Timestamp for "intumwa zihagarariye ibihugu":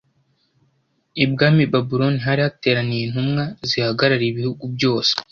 3.05-4.63